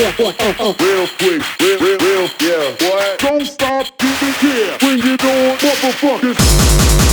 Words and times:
Real 0.00 0.12
quick, 0.14 0.40
real, 1.60 1.78
real, 1.78 1.98
real, 1.98 2.28
yeah. 2.40 2.88
What? 2.88 3.18
Don't 3.18 3.44
stop, 3.44 3.84
keep 3.98 4.22
it 4.22 4.36
here. 4.36 4.78
Bring 4.78 4.98
it 5.12 5.22
on, 5.22 5.58
motherfuckers. 5.58 7.09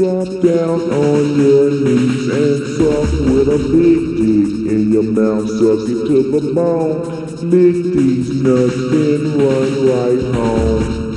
Drop 0.00 0.28
down 0.40 0.80
on 0.80 1.38
your 1.38 1.70
knees 1.70 2.26
and 2.28 2.66
suck 2.78 3.10
with 3.28 3.48
a 3.48 3.58
big 3.70 4.16
dick 4.16 4.72
in 4.72 4.90
your 4.90 5.02
mouth. 5.02 5.46
Suck 5.46 5.86
it 5.90 6.06
to 6.08 6.40
the 6.40 6.54
bone. 6.54 7.26
Lick 7.50 7.94
these 7.94 8.30
nuts, 8.40 8.76
then 8.92 9.36
run 9.36 9.70
right 9.86 10.34
home. 10.34 11.09